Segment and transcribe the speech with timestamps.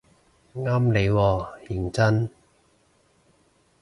[0.55, 2.31] 啱你喎認真